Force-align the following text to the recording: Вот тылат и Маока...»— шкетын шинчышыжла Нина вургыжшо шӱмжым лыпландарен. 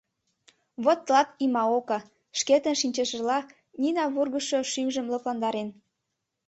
Вот 0.83 0.99
тылат 1.05 1.29
и 1.43 1.45
Маока...»— 1.55 1.99
шкетын 2.39 2.75
шинчышыжла 2.81 3.39
Нина 3.81 4.05
вургыжшо 4.13 4.59
шӱмжым 4.71 5.05
лыпландарен. 5.13 5.69